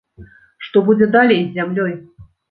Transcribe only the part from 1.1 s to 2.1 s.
далей з зямлёй?